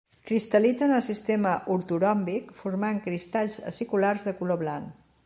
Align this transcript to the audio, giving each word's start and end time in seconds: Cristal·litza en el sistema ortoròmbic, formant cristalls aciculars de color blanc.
Cristal·litza 0.27 0.85
en 0.85 0.93
el 0.99 1.03
sistema 1.07 1.51
ortoròmbic, 1.75 2.49
formant 2.63 2.99
cristalls 3.05 3.59
aciculars 3.73 4.27
de 4.31 4.35
color 4.41 4.63
blanc. 4.65 5.03